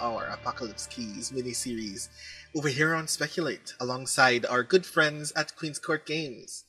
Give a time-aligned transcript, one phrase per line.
[0.00, 2.08] our Apocalypse Keys mini-series
[2.56, 6.64] over here on Speculate, alongside our good friends at Queen's Court Games.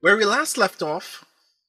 [0.00, 1.24] Where we last left off,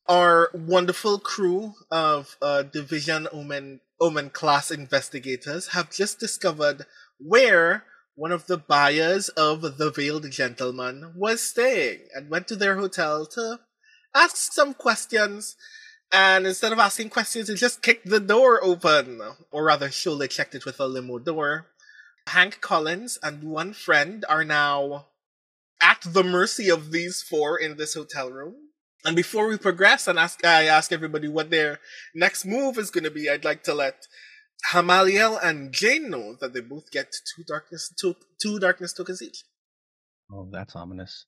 [0.08, 6.86] our wonderful crew of uh, Division Omen, Omen class investigators have just discovered
[7.20, 7.86] where
[8.16, 13.26] one of the buyers of the Veiled Gentleman was staying and went to their hotel
[13.28, 13.60] to
[14.14, 15.56] ask some questions.
[16.12, 19.22] And instead of asking questions, he just kicked the door open.
[19.52, 21.68] Or rather, Shole checked it with a limo door.
[22.28, 25.08] Hank Collins and one friend are now
[25.82, 28.56] at the mercy of these four in this hotel room.
[29.06, 31.80] And before we progress and ask, I ask everybody what their
[32.14, 34.08] next move is going to be, I'd like to let
[34.74, 39.44] Hamaliel and Jane know that they both get two darkness to- two darkness tokens each.
[40.32, 41.26] Oh, that's ominous.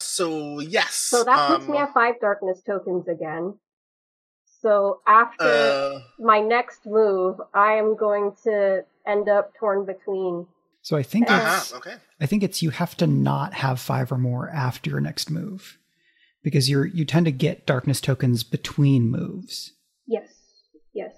[0.00, 0.94] So yes.
[0.94, 3.58] So that puts um, me at five darkness tokens again.
[4.60, 10.46] So after uh, my next move, I am going to end up torn between.
[10.82, 11.58] So I think Uh-huh.
[11.60, 11.94] it's okay.
[12.20, 15.78] I think it's you have to not have five or more after your next move.
[16.42, 19.72] Because you're you tend to get darkness tokens between moves.
[20.06, 20.30] Yes,
[20.94, 21.12] yes.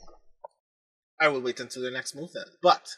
[1.20, 2.46] I will wait until the next move then.
[2.62, 2.88] But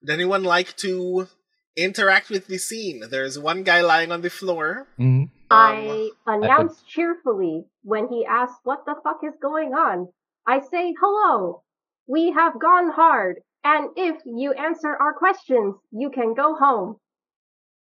[0.00, 1.28] would anyone like to
[1.76, 3.02] interact with the scene?
[3.10, 4.88] There's one guy lying on the floor.
[4.98, 5.24] Mm-hmm.
[5.50, 10.08] Um, I announce cheerfully when he asks what the fuck is going on.
[10.46, 11.62] I say, hello,
[12.06, 16.96] we have gone hard, and if you answer our questions, you can go home.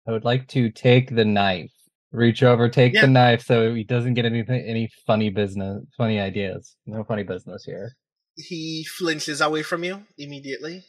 [0.08, 1.70] I would like to take the knife,
[2.10, 3.02] reach over, take Yeah.
[3.02, 6.76] the knife, so he doesn't get anything, any funny business, funny ideas.
[6.86, 7.92] No funny business here.
[8.36, 10.84] He flinches away from you immediately.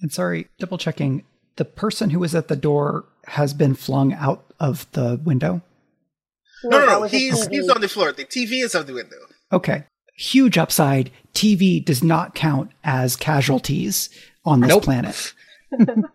[0.00, 1.24] And sorry, double checking.
[1.56, 5.62] The person who was at the door has been flung out of the window.
[6.64, 7.02] No, no, that no.
[7.04, 8.12] He's he's on the floor.
[8.12, 9.16] The TV is out the window.
[9.52, 9.84] Okay.
[10.14, 11.10] Huge upside.
[11.34, 14.08] TV does not count as casualties
[14.44, 14.84] on this Nope.
[14.84, 15.32] planet.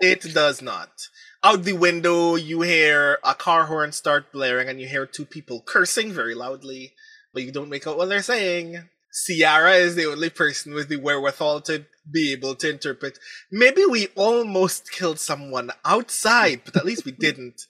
[0.00, 1.08] It does not.
[1.42, 5.62] Out the window, you hear a car horn start blaring, and you hear two people
[5.64, 6.94] cursing very loudly,
[7.32, 8.88] but you don't make out what they're saying.
[9.12, 13.18] Ciarra is the only person with the wherewithal to be able to interpret.
[13.50, 17.62] Maybe we almost killed someone outside, but at least we didn't.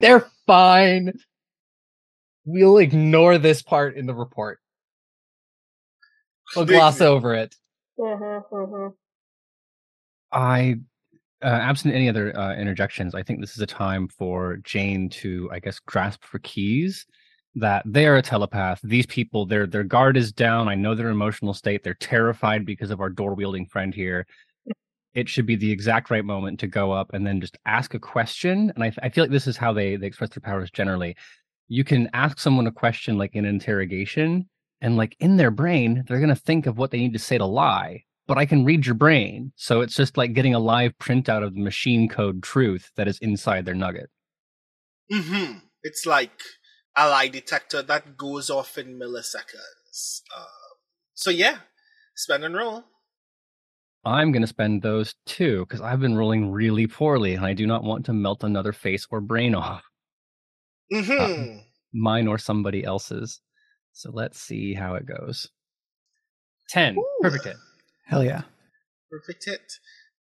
[0.00, 1.12] They're fine.
[2.44, 4.60] We'll ignore this part in the report.
[6.54, 7.54] We'll gloss over it.
[7.98, 8.94] Mhm, mhm.
[10.32, 10.76] I,
[11.42, 15.48] uh, absent any other uh, interjections, I think this is a time for Jane to,
[15.52, 17.06] I guess, grasp for keys
[17.56, 18.80] that they are a telepath.
[18.84, 20.68] These people, their their guard is down.
[20.68, 21.82] I know their emotional state.
[21.82, 24.26] They're terrified because of our door wielding friend here.
[25.16, 27.98] It should be the exact right moment to go up and then just ask a
[27.98, 28.70] question.
[28.74, 31.16] And I, I feel like this is how they they express their powers generally.
[31.66, 34.48] You can ask someone a question like in interrogation,
[34.80, 37.46] and like in their brain, they're gonna think of what they need to say to
[37.46, 39.52] lie but I can read your brain.
[39.56, 43.18] So it's just like getting a live printout of the machine code truth that is
[43.18, 44.10] inside their nugget.
[45.10, 46.40] hmm It's like
[46.96, 50.22] a lie detector that goes off in milliseconds.
[50.36, 50.46] Um,
[51.14, 51.58] so yeah,
[52.16, 52.84] spend and roll.
[54.06, 57.66] I'm going to spend those two because I've been rolling really poorly and I do
[57.66, 59.82] not want to melt another face or brain off,
[60.92, 61.56] hmm
[61.92, 63.40] mine or somebody else's.
[63.92, 65.48] So let's see how it goes.
[66.68, 66.98] 10.
[66.98, 67.04] Ooh.
[67.22, 67.56] Perfect hit.
[68.06, 68.42] Hell yeah.
[69.10, 69.72] Perfect hit.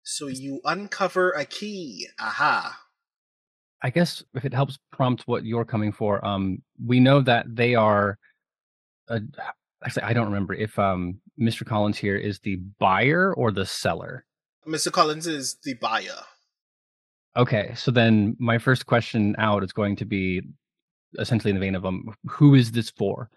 [0.02, 2.06] So you uncover a key.
[2.18, 2.80] Aha.
[3.82, 7.74] I guess if it helps prompt what you're coming for, um, we know that they
[7.74, 8.18] are.
[9.08, 9.20] Uh,
[9.84, 11.64] actually, I don't remember if um, Mr.
[11.66, 14.24] Collins here is the buyer or the seller.
[14.66, 14.92] Mr.
[14.92, 16.24] Collins is the buyer.
[17.36, 20.42] Okay, so then my first question out is going to be
[21.18, 23.30] essentially in the vein of um, who is this for?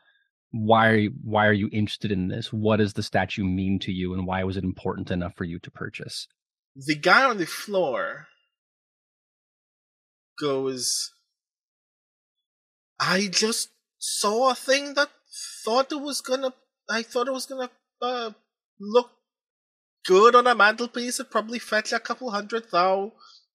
[0.51, 2.51] Why are you, why are you interested in this?
[2.51, 5.59] What does the statue mean to you, and why was it important enough for you
[5.59, 6.27] to purchase?
[6.75, 8.27] The guy on the floor
[10.39, 11.13] goes,
[12.99, 15.09] I just saw a thing that
[15.63, 16.53] thought it was gonna,
[16.89, 17.69] I thought it was gonna
[18.01, 18.31] uh,
[18.79, 19.11] look
[20.05, 21.19] good on a mantelpiece.
[21.19, 23.13] It probably fetch a couple hundred thou.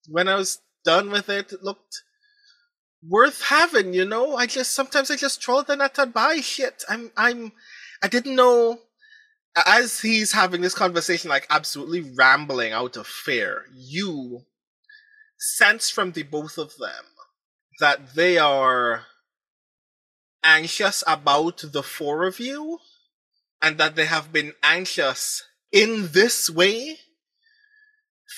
[0.08, 2.02] When I was done with it, it looked
[3.06, 4.36] worth having, you know?
[4.36, 6.84] I just, sometimes I just troll the net and buy shit.
[6.88, 7.52] I'm, I'm,
[8.02, 8.80] I didn't know
[9.64, 14.42] as he's having this conversation, like absolutely rambling out of fear, you
[15.38, 17.04] sense from the both of them
[17.80, 19.04] that they are
[20.46, 22.80] anxious about the four of you
[23.62, 26.98] and that they have been anxious in this way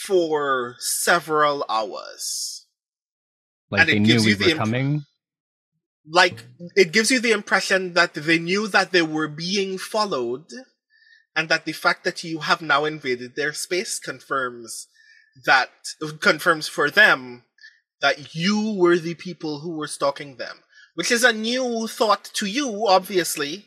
[0.07, 2.67] for several hours.
[3.71, 5.07] Like And it they knew gives we you the were imp- coming.
[6.11, 6.45] like
[6.77, 10.47] it gives you the impression that they knew that they were being followed
[11.37, 14.89] and that the fact that you have now invaded their space confirms
[15.45, 15.71] that
[16.21, 17.45] confirms for them
[18.01, 20.63] that you were the people who were stalking them,
[20.99, 23.67] which is a new thought to you, obviously,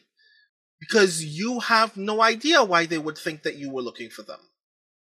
[0.82, 4.40] because you have no idea why they would think that you were looking for them.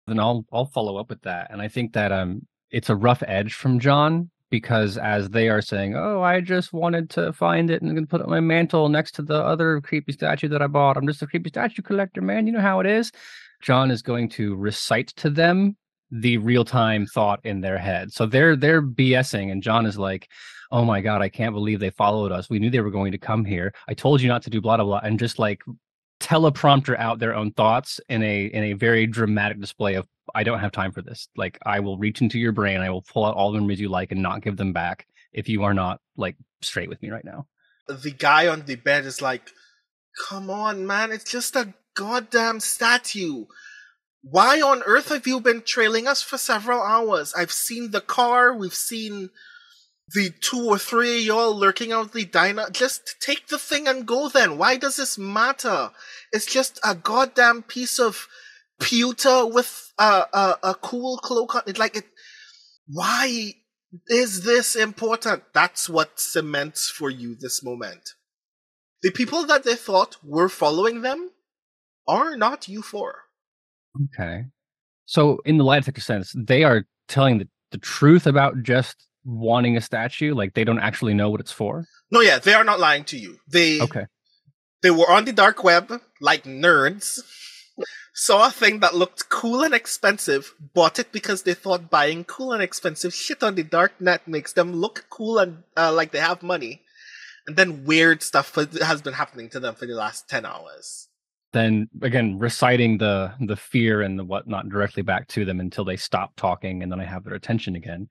[0.07, 3.23] Then I'll I'll follow up with that, and I think that um it's a rough
[3.27, 7.81] edge from John because as they are saying, "Oh, I just wanted to find it
[7.81, 10.95] and put it on my mantle next to the other creepy statue that I bought.
[10.95, 12.47] I'm just a creepy statue collector, man.
[12.47, 13.11] You know how it is."
[13.61, 15.75] John is going to recite to them
[16.15, 18.13] the real time thought in their head.
[18.13, 20.29] So they're they're BSing, and John is like,
[20.71, 22.49] "Oh my god, I can't believe they followed us.
[22.49, 23.73] We knew they were going to come here.
[23.87, 25.61] I told you not to do blah blah blah," and just like
[26.19, 30.59] teleprompter out their own thoughts in a in a very dramatic display of I don't
[30.59, 31.27] have time for this.
[31.35, 33.89] Like I will reach into your brain, I will pull out all the memories you
[33.89, 37.25] like and not give them back if you are not like straight with me right
[37.25, 37.47] now.
[37.87, 39.49] The guy on the bed is like,
[40.29, 43.45] "Come on, man, it's just a goddamn statue."
[44.23, 47.33] Why on earth have you been trailing us for several hours?
[47.33, 49.29] I've seen the car, we've seen
[50.13, 52.69] the two or three of y'all lurking out the diner.
[52.71, 54.57] Just take the thing and go then.
[54.57, 55.91] Why does this matter?
[56.31, 58.27] It's just a goddamn piece of
[58.79, 61.77] pewter with a, a, a cool cloak on it.
[61.77, 62.05] Like it,
[62.87, 63.53] why
[64.07, 65.43] is this important?
[65.53, 68.11] That's what cements for you this moment.
[69.01, 71.31] The people that they thought were following them
[72.07, 73.22] are not you four.
[74.01, 74.45] Okay.
[75.05, 79.81] So in the detector sense, they are telling the, the truth about just wanting a
[79.81, 80.33] statue.
[80.33, 81.85] Like they don't actually know what it's for.
[82.11, 83.37] No, yeah, they are not lying to you.
[83.47, 84.05] They Okay.
[84.81, 87.19] they were on the dark web like nerds.
[88.15, 92.53] Saw a thing that looked cool and expensive, bought it because they thought buying cool
[92.53, 96.19] and expensive shit on the dark net makes them look cool and uh, like they
[96.19, 96.81] have money.
[97.47, 101.09] And then weird stuff has been happening to them for the last 10 hours
[101.53, 105.95] then again reciting the the fear and the whatnot directly back to them until they
[105.95, 108.09] stop talking and then i have their attention again.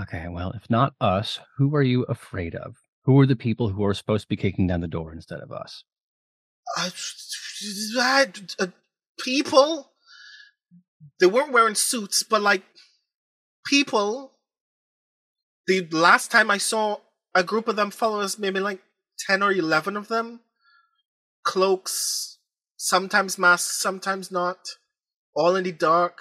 [0.00, 2.76] Okay well if not us who are you afraid of?
[3.04, 5.52] Who are the people who are supposed to be kicking down the door instead of
[5.52, 5.84] us?
[6.78, 6.88] Uh,
[8.58, 8.66] uh,
[9.20, 9.92] people?
[11.20, 12.62] They weren't wearing suits but like
[13.66, 14.32] people.
[15.66, 16.98] The last time i saw
[17.34, 18.80] a group of them follow us maybe like
[19.26, 20.40] 10 or 11 of them.
[21.42, 22.33] Cloaks
[22.84, 24.58] sometimes masks, sometimes not,
[25.34, 26.18] all in the dark.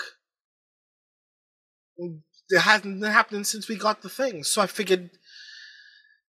[1.97, 5.09] It hasn't been happening since we got the thing, so I figured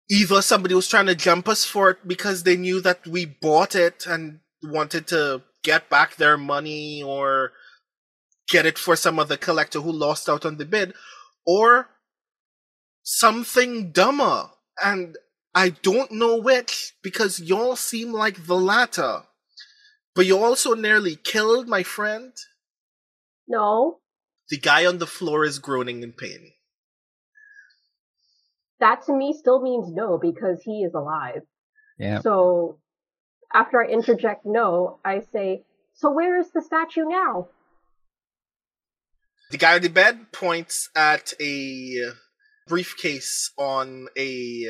[0.10, 3.76] either somebody was trying to jump us for it because they knew that we bought
[3.76, 7.52] it and wanted to get back their money or
[8.48, 10.94] get it for some other collector who lost out on the bid,
[11.46, 11.90] or
[13.02, 14.52] something dumber.
[14.82, 15.18] And
[15.54, 19.24] I don't know which because y'all seem like the latter.
[20.16, 22.34] But you also nearly killed my friend?
[23.48, 24.00] No.
[24.50, 26.52] The guy on the floor is groaning in pain.
[28.80, 31.42] That to me still means no because he is alive.
[31.98, 32.20] Yeah.
[32.20, 32.80] So
[33.54, 35.64] after I interject no, I say,
[35.94, 37.48] so where is the statue now?
[39.52, 42.12] The guy on the bed points at a
[42.68, 44.66] briefcase on a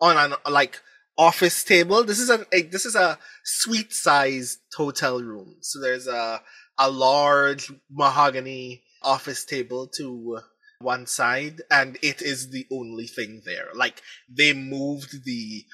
[0.00, 0.80] on an like
[1.18, 2.04] office table.
[2.04, 5.56] This is a, a this is a suite sized hotel room.
[5.60, 6.40] So there's a
[6.78, 10.40] a large mahogany office table to
[10.80, 13.68] one side, and it is the only thing there.
[13.74, 15.64] Like they moved the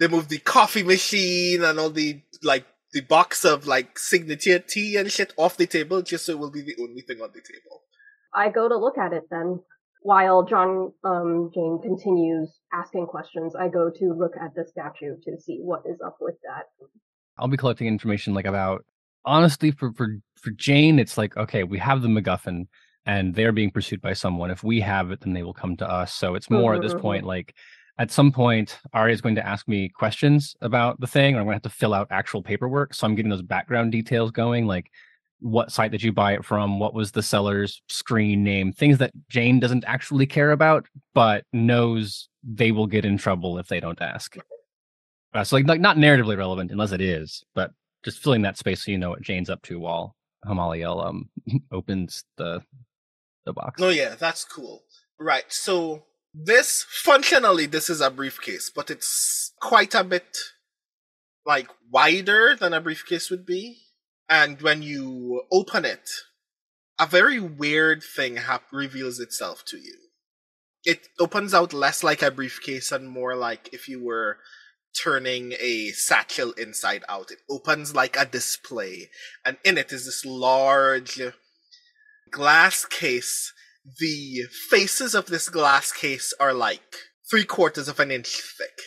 [0.00, 4.96] they moved the coffee machine and all the like the box of like signature tea
[4.96, 7.40] and shit off the table just so it will be the only thing on the
[7.40, 7.82] table.
[8.34, 9.60] I go to look at it then
[10.02, 15.40] while John um, Jane continues asking questions, I go to look at the statue to
[15.40, 16.64] see what is up with that.
[17.38, 18.84] I'll be collecting information like about
[19.24, 22.66] honestly for for for Jane, it's like okay, we have the MacGuffin
[23.06, 24.50] and they're being pursued by someone.
[24.50, 26.14] If we have it, then they will come to us.
[26.14, 26.76] So it's more mm-hmm.
[26.76, 27.02] at this mm-hmm.
[27.02, 27.54] point like
[27.98, 31.44] at some point Arya is going to ask me questions about the thing, or I'm
[31.44, 32.94] going to have to fill out actual paperwork.
[32.94, 34.90] So I'm getting those background details going, like
[35.40, 36.78] what site did you buy it from?
[36.78, 38.72] What was the seller's screen name?
[38.72, 43.68] Things that jane doesn't actually care about but knows they will get in trouble if
[43.68, 44.36] they don't ask.
[45.34, 47.72] Uh, so like, like not narratively relevant unless it is but
[48.04, 51.28] just filling that space so you know what jane's up to while hamaliel um
[51.72, 52.60] opens the
[53.44, 53.80] the box.
[53.80, 54.82] Oh yeah that's cool.
[55.18, 56.04] Right so
[56.34, 60.36] this functionally this is a briefcase but it's quite a bit
[61.44, 63.78] like wider than a briefcase would be
[64.30, 66.08] and when you open it,
[66.98, 69.96] a very weird thing hap- reveals itself to you.
[70.84, 74.38] It opens out less like a briefcase and more like if you were
[75.02, 77.30] turning a satchel inside out.
[77.30, 79.10] It opens like a display,
[79.44, 81.20] and in it is this large
[82.30, 83.52] glass case.
[83.98, 86.96] The faces of this glass case are like
[87.30, 88.78] three quarters of an inch thick.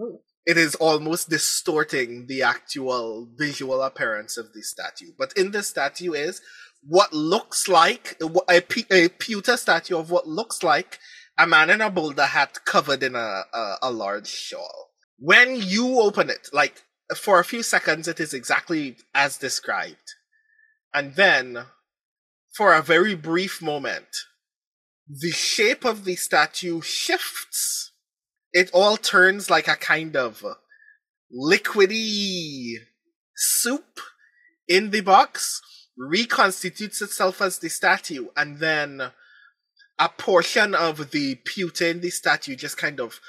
[0.00, 0.20] Ooh.
[0.46, 5.12] It is almost distorting the actual visual appearance of the statue.
[5.18, 6.40] But in the statue is
[6.82, 8.16] what looks like
[8.48, 11.00] a, a pewter statue of what looks like
[11.36, 14.90] a man in a boulder hat covered in a, a, a large shawl.
[15.18, 16.82] When you open it, like
[17.14, 20.14] for a few seconds, it is exactly as described.
[20.94, 21.66] And then,
[22.54, 24.06] for a very brief moment,
[25.08, 27.92] the shape of the statue shifts.
[28.56, 30.42] It all turns like a kind of
[31.30, 32.76] liquidy
[33.36, 34.00] soup
[34.66, 35.60] in the box,
[35.98, 39.12] reconstitutes itself as the statue, and then
[39.98, 43.20] a portion of the pewter in the statue just kind of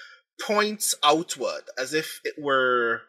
[0.42, 3.02] points outward as if it were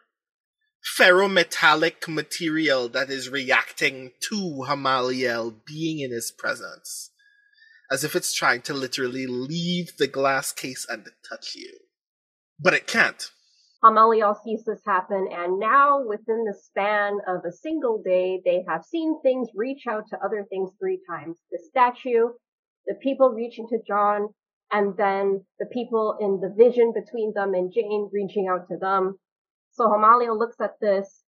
[0.97, 7.11] ferrometallic material that is reacting to Hamaliel being in his presence.
[7.89, 11.78] As if it's trying to literally leave the glass case and touch you.
[12.59, 13.31] But it can't.
[13.83, 18.83] Hamaliel sees this happen, and now within the span of a single day, they have
[18.83, 21.37] seen things reach out to other things three times.
[21.49, 22.27] The statue,
[22.87, 24.27] the people reaching to John,
[24.71, 29.17] and then the people in the vision between them and Jane reaching out to them.
[29.71, 31.23] So Hamaliel looks at this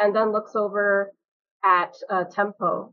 [0.00, 1.12] and then looks over
[1.64, 2.92] at uh, Tempo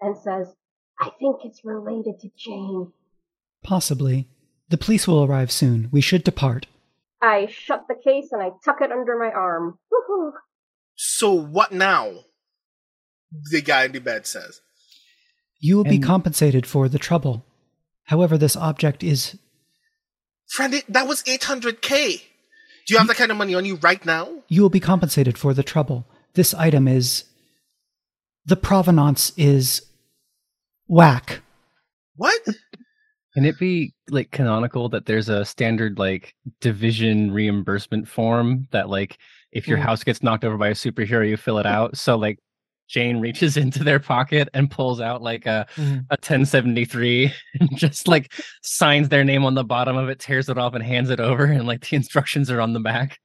[0.00, 0.52] and says,
[1.00, 2.92] I think it's related to Jane.
[3.62, 4.28] Possibly.
[4.68, 5.88] The police will arrive soon.
[5.90, 6.66] We should depart.
[7.22, 9.78] I shut the case and I tuck it under my arm.
[9.92, 10.32] Woohoo!
[10.96, 12.12] So what now?
[13.50, 14.60] The guy in the bed says.
[15.58, 17.44] You will be compensated for the trouble.
[18.04, 19.36] However, this object is.
[20.48, 22.22] Friend, that was 800k.
[22.86, 24.28] Do you have that kind of money on you right now?
[24.48, 26.06] You will be compensated for the trouble.
[26.34, 27.24] This item is.
[28.44, 29.82] The provenance is.
[30.86, 31.40] whack.
[32.14, 32.46] What?
[33.36, 39.18] Can it be like canonical that there's a standard like division reimbursement form that like
[39.52, 39.82] if your Mm.
[39.82, 41.98] house gets knocked over by a superhero, you fill it out.
[41.98, 42.38] So like
[42.88, 46.06] Jane reaches into their pocket and pulls out like a Mm.
[46.08, 50.56] a 1073 and just like signs their name on the bottom of it, tears it
[50.56, 53.18] off and hands it over, and like the instructions are on the back.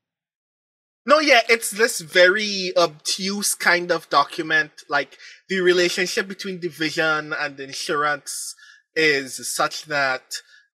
[1.06, 4.72] No, yeah, it's this very obtuse kind of document.
[4.89, 5.18] Like
[5.50, 8.56] the relationship between division and insurance
[8.95, 10.24] is such that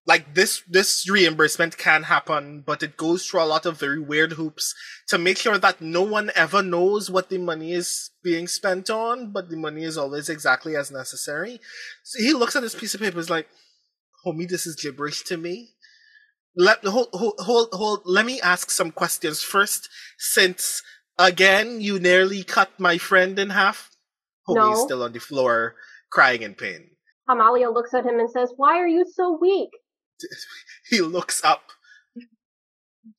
[0.07, 4.33] like this this reimbursement can happen, but it goes through a lot of very weird
[4.33, 4.75] hoops
[5.09, 9.33] to make sure that no one ever knows what the money is being spent on,
[9.33, 11.61] but the money is always exactly as necessary.
[12.05, 13.49] So he looks at this piece of paper, is like,
[14.25, 15.71] homie, this is gibberish to me.
[16.57, 20.83] Let hold, hold hold hold let me ask some questions first, since
[21.19, 23.91] again you nearly cut my friend in half.
[24.49, 25.75] Homie is still on the floor
[26.11, 26.96] crying in pain.
[27.29, 29.71] Hamaliel looks at him and says, Why are you so weak?
[30.91, 31.63] he looks up.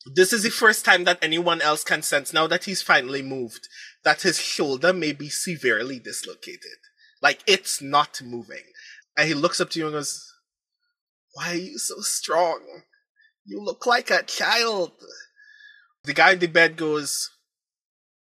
[0.06, 3.68] This is the first time that anyone else can sense, now that he's finally moved,
[4.04, 6.80] that his shoulder may be severely dislocated.
[7.22, 8.64] Like, it's not moving.
[9.18, 10.34] And he looks up to you and goes,
[11.34, 12.62] Why are you so strong?
[13.46, 14.92] You look like a child.
[16.04, 17.30] The guy in the bed goes,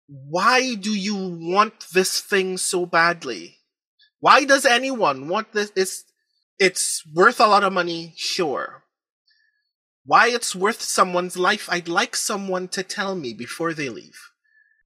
[0.08, 3.59] Why do you want this thing so badly?
[4.20, 5.72] Why does anyone want this?
[5.76, 6.04] It's,
[6.58, 8.84] it's worth a lot of money, sure.
[10.06, 14.20] Why it's worth someone's life, I'd like someone to tell me before they leave.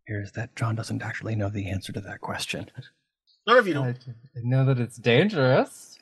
[0.05, 2.69] Here's that John doesn't actually know the answer to that question.
[3.47, 3.83] None of you know.
[3.83, 3.95] I
[4.43, 5.97] know that it's dangerous.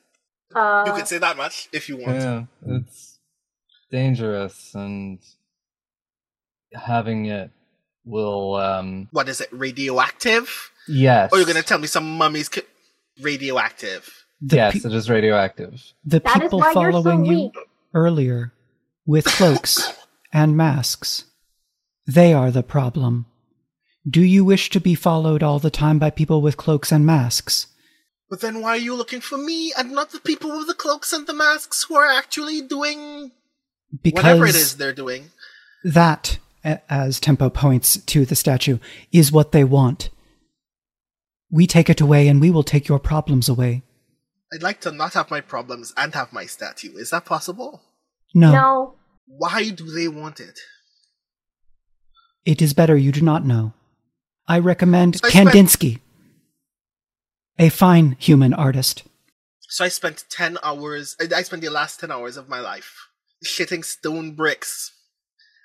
[0.54, 2.16] Uh, You can say that much if you want.
[2.16, 3.18] Yeah, it's
[3.90, 5.18] dangerous, and
[6.74, 7.50] having it
[8.04, 8.56] will.
[8.56, 10.70] um What is it, radioactive?
[10.88, 11.32] Yes.
[11.32, 12.48] Or you're gonna tell me some mummies?
[12.48, 12.62] ki-
[13.20, 14.24] radioactive?
[14.40, 15.82] The, yes, pe- it is radioactive.
[16.04, 17.52] the that is people why you're so following you
[17.94, 18.52] earlier
[19.06, 19.92] with cloaks
[20.32, 21.24] and masks.
[22.06, 23.26] They are the problem.
[24.08, 27.68] Do you wish to be followed all the time by people with cloaks and masks?
[28.28, 31.12] But then why are you looking for me and not the people with the cloaks
[31.12, 33.30] and the masks who are actually doing
[34.02, 35.30] Because whatever it is they're doing?
[35.84, 38.78] that, as Tempo points to the statue,
[39.12, 40.08] is what they want.
[41.52, 43.82] We take it away and we will take your problems away.
[44.52, 46.96] I'd like to not have my problems and have my statue.
[46.96, 47.82] Is that possible?
[48.34, 48.94] No, No.
[49.26, 50.58] Why do they want it?
[52.44, 53.72] it is better you do not know.
[54.48, 56.00] I recommend I spent- Kandinsky,
[57.58, 59.04] a fine human artist.
[59.68, 63.08] So I spent 10 hours, I I spent the last 10 hours of my life
[63.44, 64.90] shitting stone bricks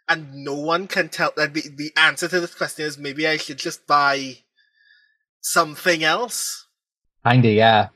[0.07, 3.37] and no one can tell that the, the answer to this question is maybe I
[3.37, 4.37] should just buy
[5.51, 6.67] something else.
[7.25, 7.87] Kinda, yeah.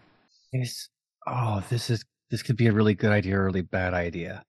[0.54, 0.90] Is
[1.28, 4.44] oh, this is this could be a really good idea or a really bad idea.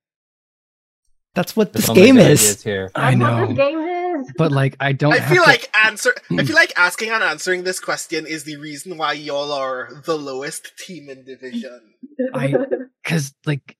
[1.34, 2.62] That's what There's this game is.
[2.62, 2.90] Here.
[2.94, 4.32] I That's what know, this game is.
[4.36, 5.12] but like I don't.
[5.14, 6.12] I have feel to- like answer.
[6.30, 10.16] I feel like asking and answering this question is the reason why y'all are the
[10.18, 11.94] lowest team in division.
[12.34, 12.54] I-
[13.02, 13.76] because like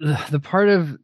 [0.00, 0.98] the, the part of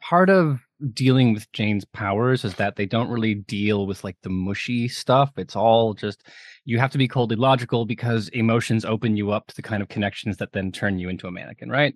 [0.00, 0.60] part of
[0.92, 5.30] dealing with Jane's powers is that they don't really deal with like the mushy stuff.
[5.36, 6.26] It's all just
[6.64, 9.88] you have to be coldly logical because emotions open you up to the kind of
[9.88, 11.94] connections that then turn you into a mannequin, right?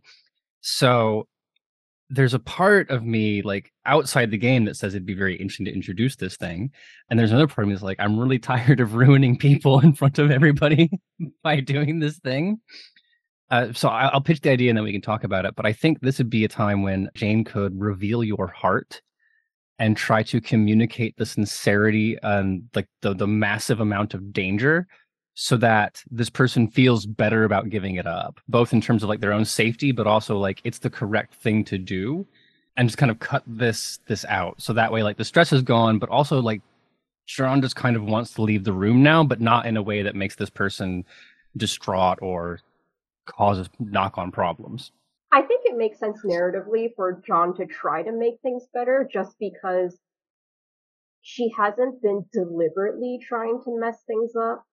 [0.60, 1.28] So
[2.10, 5.66] there's a part of me like outside the game that says it'd be very interesting
[5.66, 6.70] to introduce this thing
[7.08, 9.94] and there's another part of me that's like i'm really tired of ruining people in
[9.94, 10.90] front of everybody
[11.42, 12.60] by doing this thing
[13.50, 15.54] uh, so I'll pitch the idea and then we can talk about it.
[15.54, 19.02] But I think this would be a time when Jane could reveal your heart
[19.78, 24.86] and try to communicate the sincerity and like the the massive amount of danger,
[25.34, 29.20] so that this person feels better about giving it up, both in terms of like
[29.20, 32.26] their own safety, but also like it's the correct thing to do,
[32.76, 34.60] and just kind of cut this this out.
[34.62, 36.62] So that way, like the stress is gone, but also like
[37.26, 40.02] Sharon just kind of wants to leave the room now, but not in a way
[40.02, 41.04] that makes this person
[41.56, 42.60] distraught or
[43.26, 44.92] causes knock on problems.
[45.32, 49.34] I think it makes sense narratively for John to try to make things better just
[49.40, 49.98] because
[51.22, 54.64] she hasn't been deliberately trying to mess things up.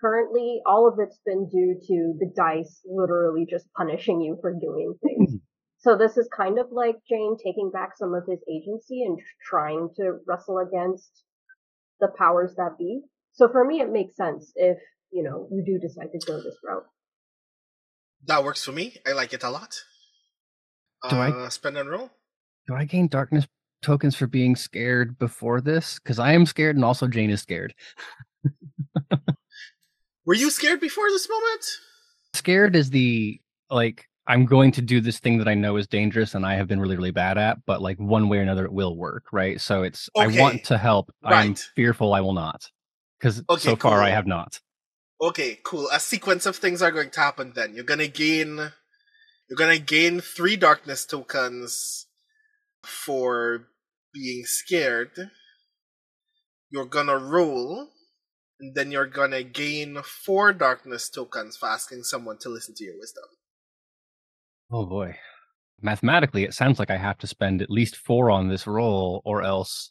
[0.00, 4.94] Currently, all of it's been due to the dice literally just punishing you for doing
[5.02, 5.32] things.
[5.32, 5.36] Hmm.
[5.78, 9.88] so this is kind of like Jane taking back some of his agency and trying
[9.96, 11.24] to wrestle against
[11.98, 13.00] the powers that be.
[13.32, 14.78] So for me, it makes sense if,
[15.10, 16.86] you know, you do decide to go this route.
[18.26, 18.96] That works for me.
[19.06, 19.74] I like it a lot.
[21.08, 22.10] Do I- uh, spend and roll?
[22.66, 23.46] Do I gain darkness
[23.82, 25.98] tokens for being scared before this?
[25.98, 27.74] Because I am scared and also Jane is scared.
[30.26, 31.64] Were you scared before this moment?
[32.34, 36.34] Scared is the like I'm going to do this thing that I know is dangerous
[36.34, 38.72] and I have been really, really bad at, but like one way or another it
[38.72, 39.60] will work, right?
[39.60, 41.10] So it's I want to help.
[41.24, 42.70] I'm fearful I will not.
[43.18, 44.60] Because Okay, so far I have not.
[45.20, 45.88] Okay, cool.
[45.92, 47.74] A sequence of things are going to happen then.
[47.74, 52.06] You're gonna gain you're gonna gain three darkness tokens
[52.84, 53.66] for
[54.14, 55.30] being scared.
[56.70, 57.88] You're gonna roll,
[58.60, 62.96] and then you're gonna gain four darkness tokens for asking someone to listen to your
[62.98, 63.24] wisdom.
[64.72, 65.16] Oh boy.
[65.82, 69.42] Mathematically, it sounds like I have to spend at least four on this roll or
[69.42, 69.90] else.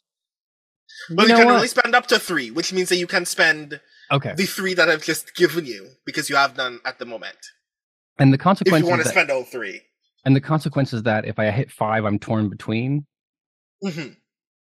[1.10, 1.54] Well, you, know can what?
[1.56, 3.80] only spend up to three, which means that you can spend
[4.12, 4.34] Okay.
[4.34, 7.36] the three that I've just given you because you have none at the moment.
[8.18, 9.80] And the If you want to that, spend all 3
[10.24, 13.06] and the consequence is that if I hit five, I'm torn between.
[13.82, 14.16] Mhm.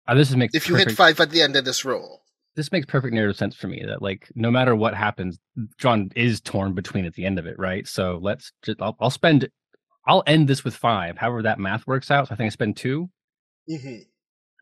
[0.06, 2.22] Uh, this is makes If you perfect, hit five at the end of this roll.
[2.56, 5.38] this makes perfect narrative sense for me that like no matter what happens,
[5.78, 7.86] John is torn between at the end of it, right?
[7.86, 9.48] So let's just I'll, I'll spend
[10.06, 12.28] I'll end this with five, however that math works out.
[12.28, 13.08] So I think I spend two.
[13.68, 13.98] hmm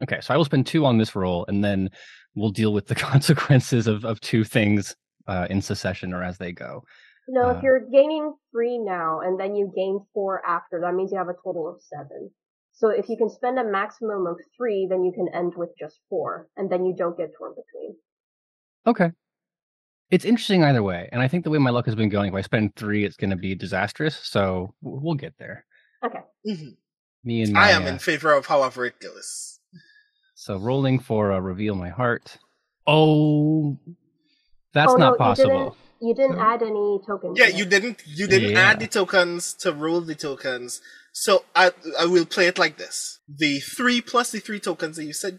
[0.03, 1.89] Okay, so I will spend two on this roll, and then
[2.35, 4.95] we'll deal with the consequences of of two things
[5.27, 6.85] uh, in succession or as they go.
[7.29, 11.13] No, Uh, if you're gaining three now and then you gain four after, that means
[11.13, 12.31] you have a total of seven.
[12.73, 16.01] So if you can spend a maximum of three, then you can end with just
[16.09, 17.97] four, and then you don't get torn between.
[18.87, 19.13] Okay.
[20.11, 22.35] It's interesting either way, and I think the way my luck has been going, if
[22.35, 24.17] I spend three, it's going to be disastrous.
[24.17, 25.65] So we'll get there.
[26.05, 26.21] Okay.
[26.45, 26.71] hmm
[27.25, 29.52] Me and I am uh, in favor of however it goes.
[30.45, 32.37] So rolling for uh, reveal my heart.
[32.85, 33.79] Oh,
[34.75, 35.77] that's Oh, no, not you possible.
[36.01, 36.43] You didn't No.
[36.43, 37.39] add any tokens.
[37.39, 38.71] Yeah, you didn't you didn't Yeah.
[38.71, 40.81] add the tokens to roll the tokens.
[41.13, 41.71] So I
[42.03, 43.21] I will play it like this.
[43.29, 45.39] The three plus the three tokens that you said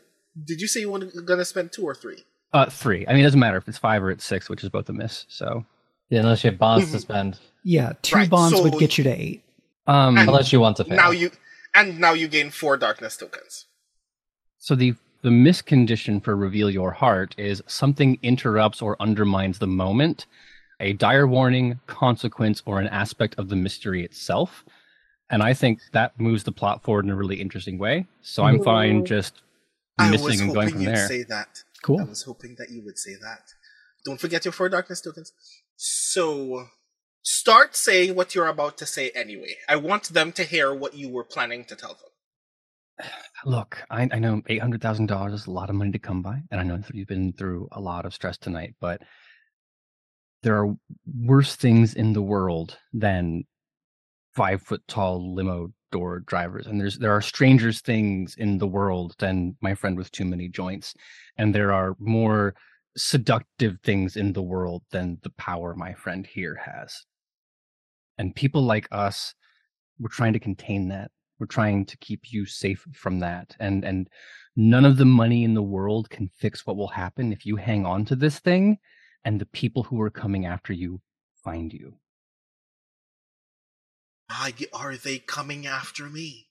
[0.50, 1.00] did you say you were
[1.32, 2.20] gonna spend two or three?
[2.54, 3.06] Uh, three.
[3.06, 4.94] I mean, it doesn't matter if it's five or it's six, which is both a
[4.94, 5.26] miss.
[5.28, 5.66] So,
[6.10, 7.02] Yeah, unless you have bonds to Mhm.
[7.02, 7.40] spend.
[7.64, 9.44] Yeah, two Right, bonds so- would get you to eight.
[9.86, 10.96] um, Unless you want to fail.
[10.96, 11.32] Now you
[11.76, 13.66] and now you gain four darkness tokens.
[14.64, 20.26] So the the miscondition for reveal your heart is something interrupts or undermines the moment,
[20.80, 24.64] a dire warning, consequence, or an aspect of the mystery itself.
[25.30, 28.08] And I think that moves the plot forward in a really interesting way.
[28.22, 29.42] So I'm fine just
[30.00, 31.08] missing and going hoping from you'd there.
[31.10, 31.64] say that.
[31.82, 32.00] Cool.
[32.00, 33.42] I was hoping that you would say that.
[34.06, 35.34] Don't forget your four darkness tokens.
[35.76, 36.68] So
[37.22, 39.56] start saying what you're about to say anyway.
[39.68, 42.13] I want them to hear what you were planning to tell them.
[43.46, 46.22] Look, I, I know eight hundred thousand dollars is a lot of money to come
[46.22, 48.76] by, and I know you've been through a lot of stress tonight.
[48.80, 49.02] But
[50.44, 53.46] there are worse things in the world than
[54.36, 59.16] five foot tall limo door drivers and there's there are strangers things in the world
[59.20, 60.96] than my friend with too many joints
[61.38, 62.56] and there are more
[62.98, 67.06] seductive things in the world than the power my friend here has
[68.18, 69.36] and people like us
[70.00, 74.08] we're trying to contain that we're trying to keep you safe from that and and
[74.56, 77.86] none of the money in the world can fix what will happen if you hang
[77.86, 78.78] on to this thing
[79.26, 81.02] and the people who are coming after you
[81.44, 81.94] find you
[84.40, 86.48] Why are they coming after me?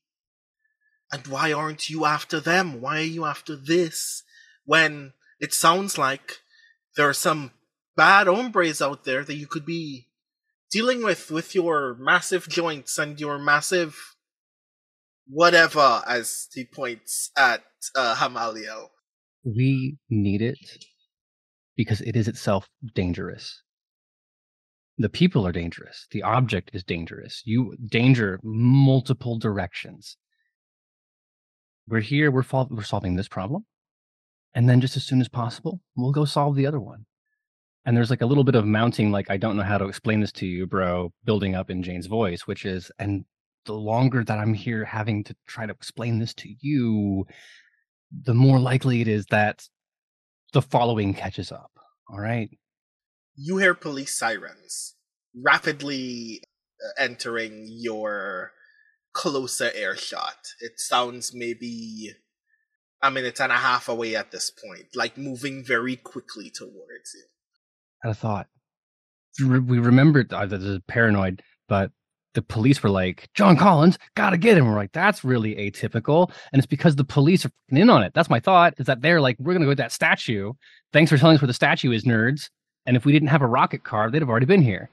[1.10, 2.80] And why aren't you after them?
[2.80, 4.22] Why are you after this?
[4.64, 6.38] When it sounds like
[6.96, 7.52] there are some
[7.96, 10.08] bad hombres out there that you could be
[10.70, 14.11] dealing with with your massive joints and your massive
[15.26, 17.62] whatever as he points at
[17.96, 18.88] uh, Hamaliel.
[19.44, 20.58] we need it
[21.76, 23.62] because it is itself dangerous.
[24.98, 26.06] The people are dangerous.
[26.10, 27.42] The object is dangerous.
[27.44, 30.16] You danger multiple directions.
[31.88, 33.64] We're here we're, we're solving this problem.
[34.54, 37.06] And then just as soon as possible we'll go solve the other one.
[37.84, 40.20] And there's like a little bit of mounting like i don't know how to explain
[40.20, 43.24] this to you bro building up in jane's voice which is and
[43.64, 47.24] the longer that i'm here having to try to explain this to you
[48.24, 49.66] the more likely it is that
[50.52, 51.70] the following catches up
[52.10, 52.50] all right
[53.36, 54.94] You hear police sirens
[55.34, 56.42] rapidly
[56.84, 58.52] uh, entering your
[59.14, 60.54] closer airshot.
[60.60, 62.12] It sounds maybe
[63.02, 67.24] a minute and a half away at this point, like moving very quickly towards you.
[68.02, 68.48] had a thought.
[69.40, 71.90] We remembered uh, this is paranoid, but
[72.34, 76.58] the police were like, "John Collins, gotta get him." We're like, "That's really atypical," and
[76.60, 78.12] it's because the police are in on it.
[78.14, 78.74] That's my thought.
[78.78, 80.52] Is that they're like, "We're gonna go to that statue.
[80.92, 82.48] Thanks for telling us where the statue is, nerds."
[82.86, 84.88] And if we didn't have a rocket car, they'd have already been here.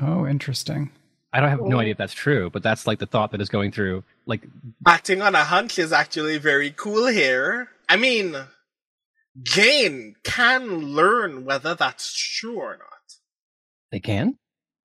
[0.00, 0.90] Oh, interesting.
[1.32, 3.48] I don't have no idea if that's true, but that's like the thought that is
[3.48, 4.02] going through.
[4.26, 4.42] Like,
[4.86, 7.68] Acting on a hunch is actually very cool here.
[7.88, 8.34] I mean,
[9.42, 12.86] Jane can learn whether that's true or not.
[13.92, 14.38] they can.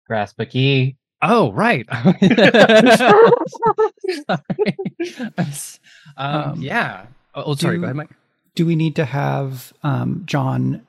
[0.06, 0.96] Grasp a key.
[1.22, 1.86] Oh, right.
[6.16, 7.06] Um, Um, yeah.
[7.34, 7.76] Oh, oh, sorry.
[7.76, 8.10] do- Go ahead, Mike.
[8.54, 10.82] Do we need to have um, John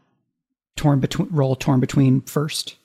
[0.75, 2.77] torn between roll torn between first?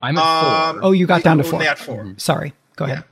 [0.00, 0.84] I'm at Um, four.
[0.84, 1.62] Oh, you got down to four.
[1.62, 2.20] At 4 Mhm.
[2.20, 2.52] Sorry.
[2.76, 3.04] Go ahead.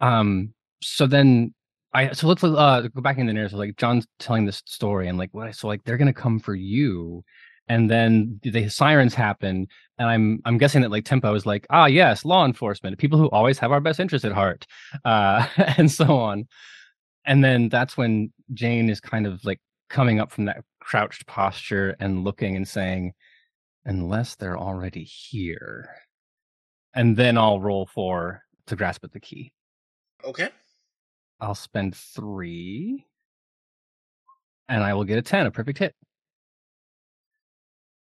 [0.00, 0.54] Um.
[0.82, 1.54] So then,
[1.92, 3.52] I so let's uh go back in the narrative.
[3.52, 5.54] So like John's telling this story, and like what?
[5.56, 7.24] So like they're gonna come for you,
[7.68, 11.86] and then the sirens happen, and I'm I'm guessing that like Tempo is like ah
[11.86, 14.66] yes, law enforcement, people who always have our best interest at heart,
[15.04, 15.46] uh,
[15.76, 16.48] and so on,
[17.24, 21.94] and then that's when Jane is kind of like coming up from that crouched posture
[22.00, 23.12] and looking and saying,
[23.84, 25.88] unless they're already here,
[26.94, 29.52] and then I'll roll for to grasp at the key.
[30.24, 30.48] Okay.
[31.40, 33.04] I'll spend three,
[34.68, 35.94] and I will get a ten, a perfect hit.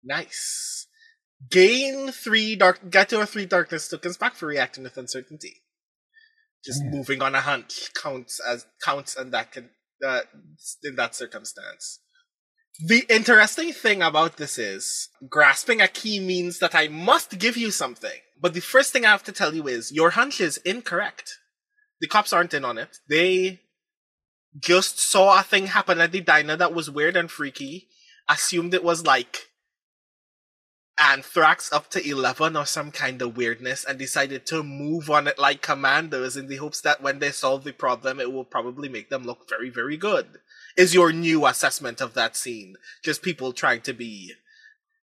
[0.04, 0.88] Nice.
[1.52, 2.90] Gain three dark.
[2.90, 5.64] Get to a three darkness tokens back for reacting with uncertainty.
[6.66, 6.90] Just Yeah.
[6.92, 9.70] moving on a hunch counts as counts, and that can
[10.06, 10.22] uh,
[10.84, 12.00] in that circumstance.
[12.80, 17.72] The interesting thing about this is grasping a key means that I must give you
[17.72, 18.20] something.
[18.40, 21.40] But the first thing I have to tell you is your hunch is incorrect.
[22.00, 22.98] The cops aren't in on it.
[23.10, 23.62] They
[24.60, 27.90] just saw a thing happen at the diner that was weird and freaky,
[28.30, 29.47] assumed it was like
[31.00, 35.38] anthrax up to 11 or some kind of weirdness and decided to move on it
[35.38, 39.10] like commandos in the hopes that when they solve the problem it will probably make
[39.10, 40.40] them look very very good
[40.78, 42.76] is your new assessment of that scene.
[43.04, 44.34] Just people trying to be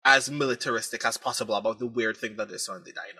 [0.04, 3.18] as militaristic as possible about the weird thing that saw in the diner.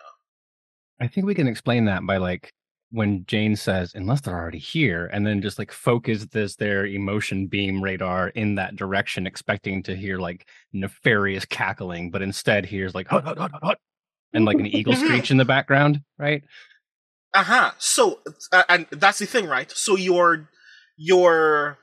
[1.01, 2.53] I think we can explain that by like
[2.95, 7.49] when Jane says, unless they're already here, and then just like focus this their emotion
[7.49, 13.09] beam radar in that direction, expecting to hear like nefarious cackling, but instead hears like
[13.09, 13.79] hut hut hut hut,
[14.33, 16.45] and like an eagle screech in the background, right?
[17.35, 18.21] uh-huh so
[18.53, 20.49] uh, and that's the thing right so you're
[20.97, 21.79] you're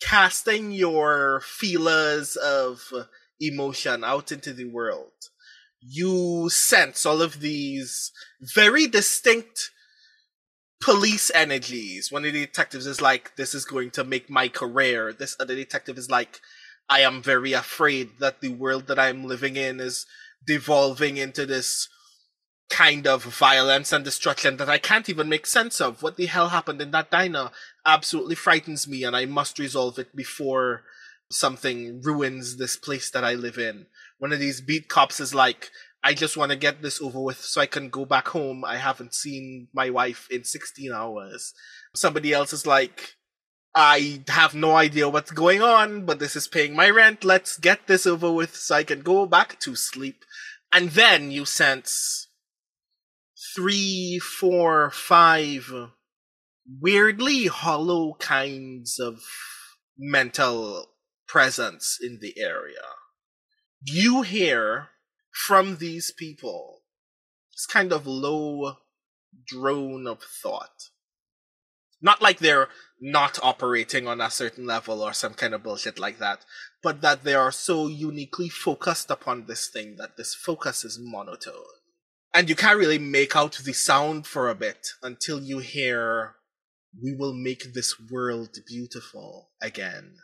[0.00, 2.92] casting your feelers of
[3.40, 5.12] emotion out into the world
[5.80, 9.70] you sense all of these very distinct
[10.82, 15.12] police energies one of the detectives is like this is going to make my career
[15.12, 16.40] this other detective is like
[16.88, 20.06] i am very afraid that the world that i'm living in is
[20.46, 21.88] devolving into this
[22.72, 26.02] kind of violence and destruction that I can't even make sense of.
[26.02, 27.50] What the hell happened in that diner
[27.84, 30.82] absolutely frightens me, and I must resolve it before
[31.30, 33.86] something ruins this place that I live in.
[34.18, 35.70] One of these beat cops is like,
[36.04, 38.64] I just want to get this over with so I can go back home.
[38.64, 41.54] I haven't seen my wife in 16 hours.
[41.94, 43.14] Somebody else is like,
[43.74, 47.24] I have no idea what's going on, but this is paying my rent.
[47.24, 50.24] Let's get this over with so I can go back to sleep.
[50.72, 52.28] And then you sense
[53.54, 55.72] three, four, five
[56.80, 59.20] weirdly hollow kinds of
[59.98, 60.86] mental
[61.26, 62.82] presence in the area.
[63.84, 64.88] You hear
[65.32, 66.82] from these people
[67.52, 68.78] this kind of low
[69.46, 70.90] drone of thought.
[72.00, 72.68] Not like they're
[73.00, 76.44] not operating on a certain level or some kind of bullshit like that,
[76.82, 81.54] but that they are so uniquely focused upon this thing that this focus is monotone.
[82.34, 86.36] And you can't really make out the sound for a bit until you hear,
[87.00, 90.16] We will make this world beautiful again.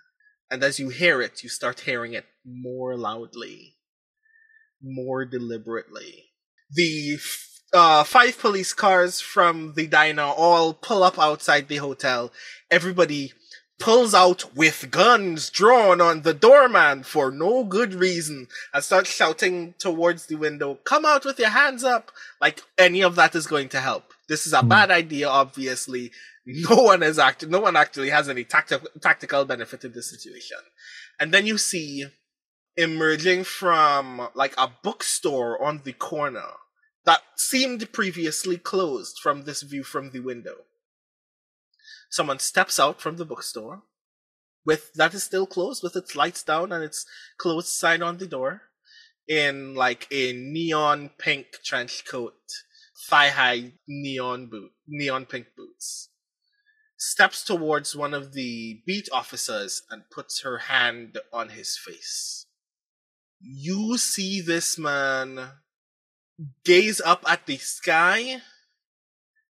[0.51, 3.78] And as you hear it, you start hearing it more loudly,
[4.83, 6.27] more deliberately.
[6.71, 7.19] The
[7.73, 12.33] uh, five police cars from the diner all pull up outside the hotel.
[12.71, 13.33] Everybody
[13.79, 19.75] pulls out with guns drawn on the doorman for no good reason and starts shouting
[19.79, 22.11] towards the window, Come out with your hands up!
[22.41, 24.12] Like any of that is going to help.
[24.29, 24.69] This is a mm.
[24.69, 26.11] bad idea, obviously.
[26.51, 30.57] No one is act- no one actually has any tacti- tactical benefit in this situation.
[31.21, 32.07] And then you see
[32.79, 36.47] emerging from like a bookstore on the corner
[37.05, 40.55] that seemed previously closed from this view from the window.
[42.09, 43.83] Someone steps out from the bookstore
[44.64, 47.05] with that is still closed with its lights down and its
[47.37, 48.62] closed sign on the door
[49.27, 52.38] in like a neon pink trench coat,
[53.09, 56.11] thigh high neon boot, neon pink boots.
[56.97, 62.47] Steps towards one of the beat officers and puts her hand on his face.
[63.40, 65.51] You see this man
[66.64, 68.40] gaze up at the sky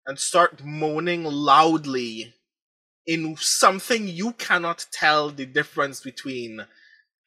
[0.05, 2.33] and start moaning loudly
[3.05, 6.65] in something you cannot tell the difference between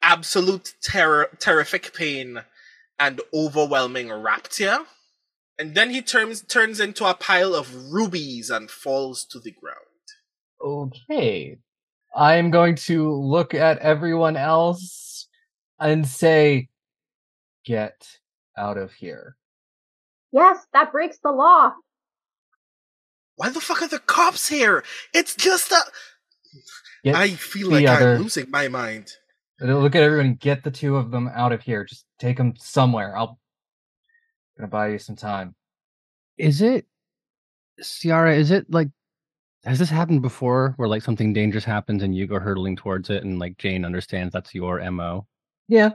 [0.01, 2.41] absolute terror, terrific pain
[2.99, 4.79] and overwhelming rapture.
[5.59, 9.77] And then he turns turns into a pile of rubies and falls to the ground.
[10.63, 11.57] Okay.
[12.15, 15.12] I'm going to look at everyone else
[15.89, 16.69] and say,
[17.65, 18.07] get
[18.57, 19.35] out of here.
[20.31, 21.73] Yes, that breaks the law.
[23.35, 24.83] Why the fuck are the cops here?
[25.13, 25.79] It's just a.
[27.03, 28.15] Get I feel like other...
[28.15, 29.11] I'm losing my mind.
[29.61, 30.35] Uh, look at everyone.
[30.35, 31.83] Get the two of them out of here.
[31.83, 33.17] Just take them somewhere.
[33.17, 33.39] I'll.
[34.57, 35.55] I'm gonna buy you some time.
[36.37, 36.85] Is it,
[37.81, 38.37] Ciarra?
[38.37, 38.89] Is it like?
[39.65, 43.23] Has this happened before, where like something dangerous happens and you go hurtling towards it,
[43.23, 45.25] and like Jane understands that's your mo?
[45.67, 45.91] Yeah.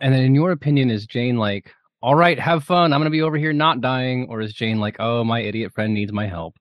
[0.00, 1.72] And then, in your opinion, is Jane like,
[2.02, 2.92] "All right, have fun.
[2.92, 5.94] I'm gonna be over here not dying," or is Jane like, "Oh, my idiot friend
[5.94, 6.54] needs my help"?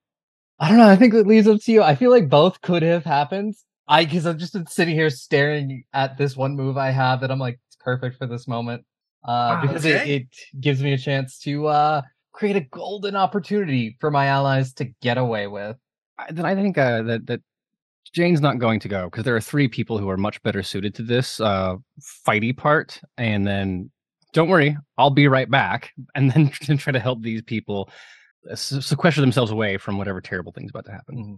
[0.60, 0.88] I don't know.
[0.88, 1.84] I think it leaves up to you.
[1.84, 3.56] I feel like both could have happened.
[3.88, 7.32] I because I've just been sitting here staring at this one move I have that
[7.32, 8.86] I'm like it's perfect for this moment.
[9.26, 10.16] Uh, because okay.
[10.16, 12.02] it, it gives me a chance to uh,
[12.34, 15.78] create a golden opportunity for my allies to get away with.
[16.18, 17.42] I, then I think uh, that that
[18.14, 20.94] Jane's not going to go because there are three people who are much better suited
[20.96, 21.76] to this uh,
[22.28, 23.92] fighty part, and then
[24.34, 27.90] don't worry, I'll be right back, and then try to help these people
[28.56, 31.16] sequester themselves away from whatever terrible thing's about to happen.
[31.18, 31.36] Mm-hmm.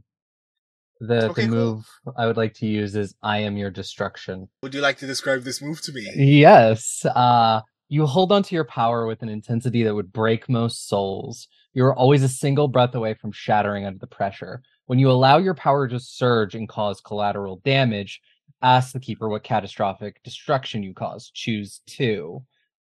[1.02, 2.14] The okay, the move cool.
[2.18, 4.48] I would like to use is I am your destruction.
[4.64, 6.10] Would you like to describe this move to me?
[6.16, 7.06] Yes.
[7.06, 11.48] Uh you hold onto your power with an intensity that would break most souls.
[11.74, 14.64] You're always a single breath away from shattering under the pressure.
[14.88, 18.22] When you allow your power to surge and cause collateral damage,
[18.62, 21.32] ask the keeper what catastrophic destruction you cause.
[21.34, 22.44] Choose two.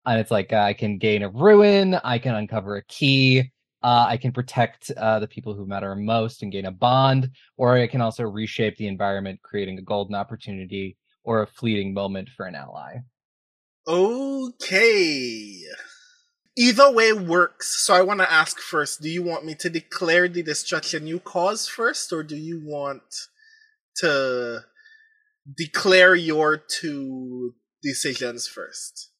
[0.06, 3.50] And it's like I can gain a ruin, I can uncover a key,
[3.82, 7.76] uh, I can protect uh, the people who matter most and gain a bond, or
[7.76, 12.46] I can also reshape the environment, creating a golden opportunity or a fleeting moment for
[12.46, 12.98] an ally.
[13.86, 15.62] Okay.
[16.58, 17.84] Either way works.
[17.84, 21.20] So I want to ask first do you want me to declare the destruction you
[21.20, 23.28] cause first, or do you want
[23.98, 24.64] to
[25.56, 29.10] declare your two decisions first?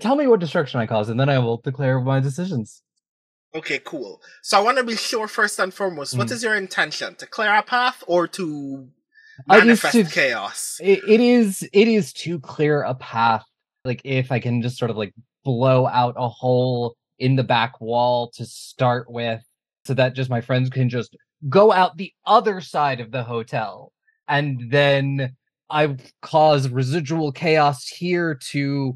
[0.00, 2.82] Tell me what destruction I cause, and then I will declare my decisions.
[3.54, 4.20] Okay, cool.
[4.42, 6.18] So I want to be sure first and foremost, mm.
[6.18, 7.14] what is your intention?
[7.16, 8.88] To clear a path or to
[9.48, 10.78] manifest to, chaos?
[10.82, 13.44] It, it is it is to clear a path.
[13.84, 15.14] Like if I can just sort of like
[15.46, 19.40] blow out a hole in the back wall to start with,
[19.86, 21.16] so that just my friends can just
[21.48, 23.92] go out the other side of the hotel,
[24.26, 25.36] and then
[25.70, 28.94] I cause residual chaos here to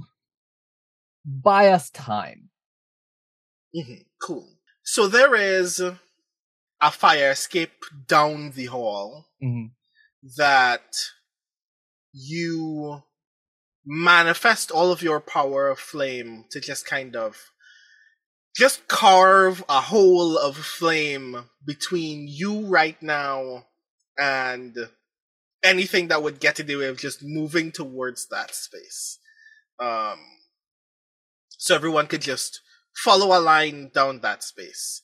[1.24, 2.50] buy us time.
[3.72, 4.48] hmm Cool.
[4.82, 9.70] So there is a fire escape down the hall Mhm.
[10.36, 10.96] that
[12.12, 13.02] you
[13.84, 17.36] manifest all of your power of flame to just kind of
[18.56, 23.64] just carve a hole of flame between you right now
[24.18, 24.76] and
[25.62, 29.18] anything that would get in the way of just moving towards that space.
[29.78, 30.18] Um,
[31.48, 32.60] so everyone could just
[32.94, 35.02] follow a line down that space.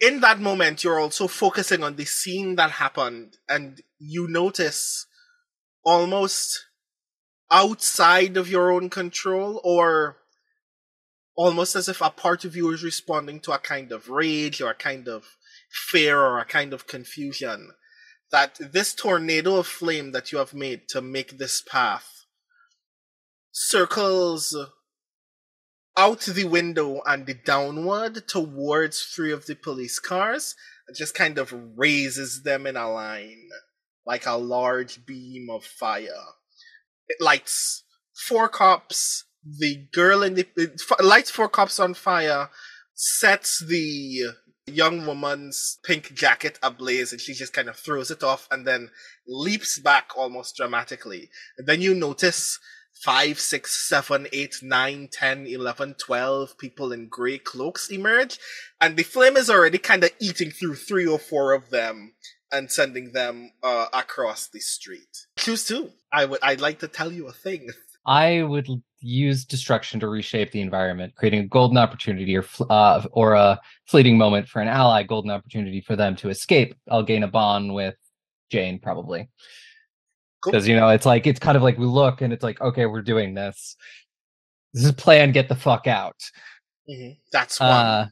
[0.00, 5.06] In that moment, you're also focusing on the scene that happened, and you notice
[5.84, 6.66] almost
[7.50, 10.16] outside of your own control, or
[11.36, 14.70] almost as if a part of you is responding to a kind of rage or
[14.70, 15.24] a kind of
[15.70, 17.70] fear or a kind of confusion.
[18.30, 22.26] That this tornado of flame that you have made to make this path
[23.50, 24.56] circles
[25.96, 30.54] out the window and the downward towards three of the police cars
[30.94, 33.48] just kind of raises them in a line
[34.06, 36.06] like a large beam of fire.
[37.18, 42.50] Lights four cops, the girl in the uh, f- lights four cops on fire,
[42.94, 44.24] sets the
[44.66, 48.90] young woman's pink jacket ablaze, and she just kind of throws it off and then
[49.26, 51.30] leaps back almost dramatically.
[51.58, 52.58] And then you notice
[53.02, 58.38] five, six, seven, eight, nine, ten, eleven, twelve people in grey cloaks emerge,
[58.80, 62.12] and the flame is already kind of eating through three or four of them
[62.52, 65.26] and sending them uh, across the street.
[65.36, 65.90] Choose two.
[66.12, 66.40] I would.
[66.42, 67.68] I'd like to tell you a thing.
[68.06, 68.66] I would
[69.00, 74.16] use destruction to reshape the environment, creating a golden opportunity or uh, or a fleeting
[74.18, 76.74] moment for an ally, golden opportunity for them to escape.
[76.90, 77.94] I'll gain a bond with
[78.50, 79.28] Jane probably
[80.42, 80.52] Cool.
[80.52, 82.86] because you know it's like it's kind of like we look and it's like okay
[82.86, 83.76] we're doing this.
[84.72, 85.32] This is plan.
[85.32, 86.16] Get the fuck out.
[86.88, 87.18] Mhm.
[87.32, 87.68] That's one.
[87.70, 88.06] Uh,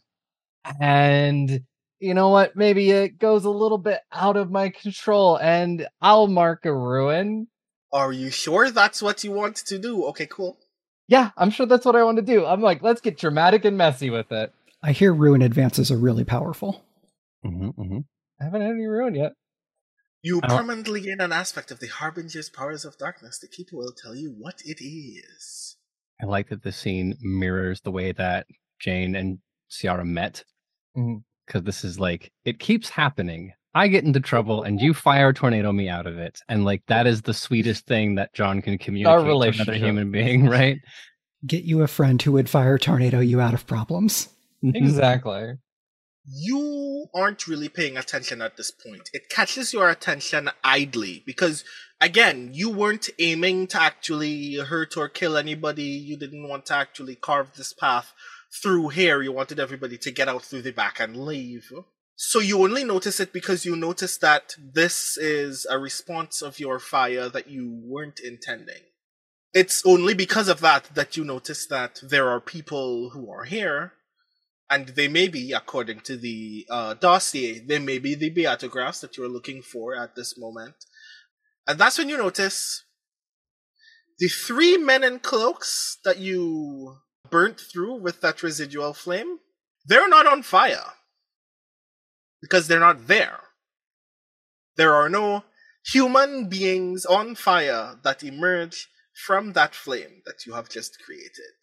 [0.81, 1.63] and
[2.01, 2.57] you know what?
[2.57, 7.49] Maybe it goes a little bit out of my control, and I'll mark a ruin.
[7.93, 10.05] Are you sure that's what you want to do?
[10.07, 10.59] Okay, cool.
[11.07, 12.45] Yeah, I'm sure that's what I want to do.
[12.45, 14.53] I'm like, let's get dramatic and messy with it.
[14.83, 16.85] I hear ruin advances are really powerful.
[17.43, 17.99] hmm hmm
[18.41, 19.33] I haven't had any ruin yet.
[20.23, 23.39] You permanently gain an aspect of the Harbinger's powers of darkness.
[23.39, 25.77] The keeper will tell you what it is.
[26.21, 28.47] I like that the scene mirrors the way that
[28.81, 29.39] Jane and
[29.71, 30.45] Ciarra met.
[30.97, 31.23] Mhm.
[31.49, 33.55] Because this is like, it keeps happening.
[33.75, 36.41] I get into trouble and you fire tornado me out of it.
[36.49, 39.75] And like, that is the sweetest thing that John can communicate to another relationship.
[39.75, 40.79] human being, right?
[41.47, 44.29] Get you a friend who would fire tornado you out of problems.
[44.61, 45.55] Exactly.
[46.27, 49.09] You aren't really paying attention at this point.
[49.13, 51.63] It catches your attention idly because,
[52.01, 55.85] again, you weren't aiming to actually hurt or kill anybody.
[55.85, 58.13] You didn't want to actually carve this path
[58.63, 59.23] through here.
[59.23, 61.71] You wanted everybody to get out through the back and leave.
[62.17, 66.79] So you only notice it because you notice that this is a response of your
[66.79, 68.83] fire that you weren't intending.
[69.55, 73.93] It's only because of that that you notice that there are people who are here
[74.71, 79.17] and they may be, according to the uh, dossier, they may be the beatographs that
[79.17, 80.75] you're looking for at this moment.
[81.67, 82.85] And that's when you notice
[84.19, 86.99] the three men in cloaks that you
[87.31, 89.39] burnt through with that residual flame,
[89.87, 90.95] they're not on fire.
[92.41, 93.41] Because they're not there.
[94.77, 95.45] There are no
[95.85, 98.89] human beings on fire that emerge
[99.27, 101.57] from that flame that you have just created.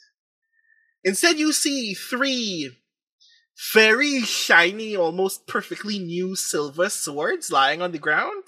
[1.03, 2.71] Instead, you see three
[3.73, 8.43] very shiny, almost perfectly new silver swords lying on the ground.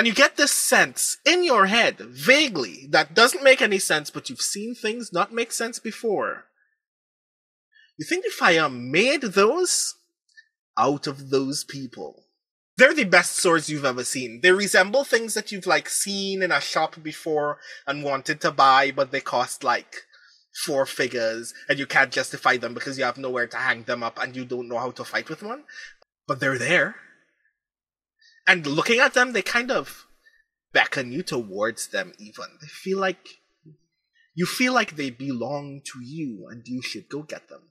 [0.00, 4.30] And you get this sense in your head, vaguely, that doesn't make any sense, but
[4.30, 6.46] you've seen things not make sense before.
[7.98, 9.96] You think the fire made those
[10.78, 12.24] out of those people.
[12.78, 14.40] They're the best swords you've ever seen.
[14.42, 18.92] They resemble things that you've like seen in a shop before and wanted to buy,
[18.92, 20.04] but they cost like
[20.64, 24.18] four figures and you can't justify them because you have nowhere to hang them up
[24.18, 25.64] and you don't know how to fight with one.
[26.26, 26.96] But they're there.
[28.50, 30.06] And looking at them, they kind of
[30.72, 32.46] beckon you towards them even.
[32.60, 33.28] They feel like
[34.34, 37.62] you feel like they belong to you and you should go get them.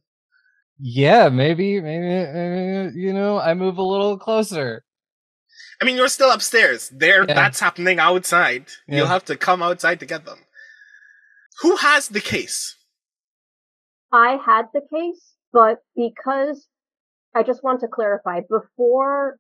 [0.79, 4.85] Yeah, maybe, maybe, maybe, you know, I move a little closer.
[5.81, 6.89] I mean, you're still upstairs.
[6.95, 7.33] There, Yeah.
[7.33, 8.67] that's happening outside.
[8.87, 10.39] You'll have to come outside to get them.
[11.61, 12.77] Who has the case?
[14.13, 16.67] I had the case, but because
[17.35, 19.39] I just want to clarify before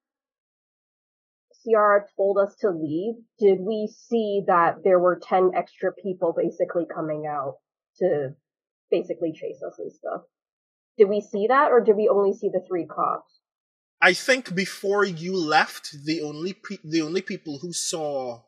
[1.65, 6.85] Ciarra told us to leave, did we see that there were 10 extra people basically
[6.93, 7.55] coming out
[7.99, 8.35] to
[8.91, 10.21] basically chase us and stuff.
[10.97, 13.39] Did we see that, or did we only see the three cops?
[14.01, 18.41] I think before you left, the only pe- the only people who saw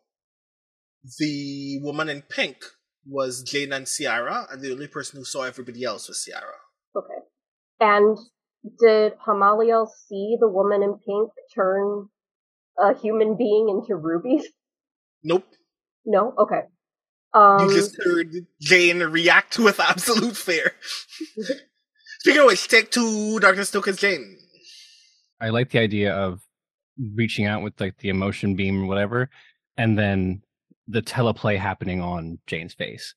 [1.19, 2.57] the woman in pink
[3.05, 6.59] was Jane and Ciarra, and the only person who saw everybody else was Ciarra.
[6.95, 7.21] Okay.
[7.79, 8.17] And
[8.79, 12.09] did Hamaliel see the woman in pink turn
[12.77, 14.45] a human being into rubies?
[15.23, 15.45] Nope.
[16.05, 16.33] No?
[16.37, 16.61] Okay.
[17.33, 20.73] Um, you just heard Jane react with absolute fear.
[22.19, 24.37] Speaking of which, take two Darkness tokens Jane.
[25.39, 26.41] I like the idea of
[27.15, 29.29] reaching out with like the emotion beam or whatever,
[29.77, 30.41] and then
[30.87, 33.15] the teleplay happening on Jane's face.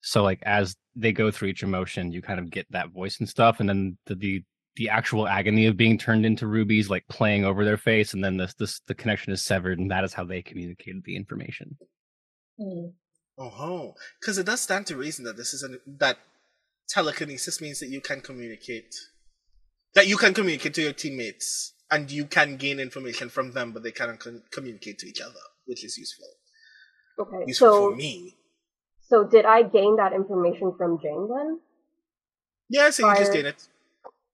[0.00, 3.28] So like as they go through each emotion, you kind of get that voice and
[3.28, 4.44] stuff, and then the the,
[4.76, 8.36] the actual agony of being turned into rubies like playing over their face, and then
[8.36, 11.76] this this the connection is severed, and that is how they communicated the information.
[12.60, 12.92] mm.
[13.38, 16.16] Oh, because it does stand to reason that this is an that
[16.88, 18.94] telekinesis means that you can communicate,
[19.94, 23.82] that you can communicate to your teammates, and you can gain information from them, but
[23.82, 26.28] they cannot con- communicate to each other, which is useful.
[27.18, 27.44] Okay.
[27.46, 28.36] Useful So, for me.
[29.02, 31.60] so did I gain that information from Jane then?
[32.70, 33.42] Yeah, so you just Fire.
[33.42, 33.68] gain it.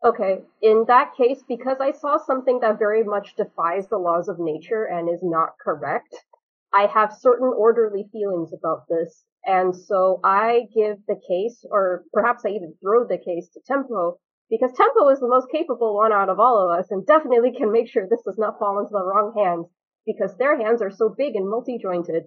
[0.04, 4.40] Okay, in that case, because I saw something that very much defies the laws of
[4.40, 6.16] nature and is not correct,
[6.74, 9.24] I have certain orderly feelings about this.
[9.44, 14.18] And so I give the case, or perhaps I even throw the case to Tempo,
[14.50, 17.70] because Tempo is the most capable one out of all of us and definitely can
[17.70, 19.66] make sure this does not fall into the wrong hands,
[20.04, 22.24] because their hands are so big and multi-jointed.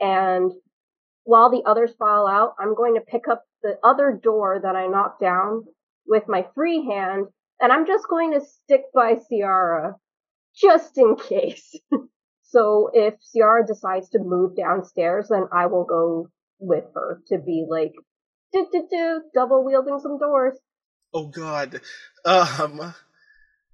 [0.00, 0.52] And
[1.24, 4.86] while the others file out, I'm going to pick up the other door that I
[4.86, 5.64] knocked down
[6.10, 7.28] with my free hand,
[7.60, 9.94] and I'm just going to stick by Ciarra,
[10.54, 11.78] just in case.
[12.42, 17.64] so if Ciarra decides to move downstairs, then I will go with her to be
[17.70, 17.92] like,
[18.52, 20.58] do do do, double wielding some doors.
[21.14, 21.80] Oh god.
[22.24, 22.94] Um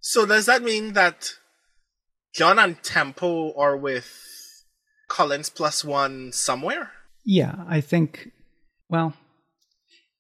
[0.00, 1.32] so does that mean that
[2.34, 4.62] John and Tempo are with
[5.08, 6.92] Collins plus one somewhere?
[7.24, 8.30] Yeah, I think,
[8.88, 9.14] well,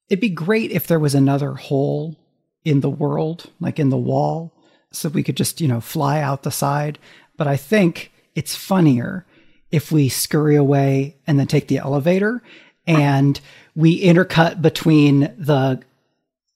[0.08, 2.16] it'd be great if there was another hole
[2.64, 4.52] in the world, like in the wall,
[4.92, 6.98] so we could just, you know, fly out the side.
[7.36, 9.26] But I think it's funnier
[9.70, 12.42] if we scurry away and then take the elevator
[12.86, 13.40] and
[13.74, 15.82] we intercut between the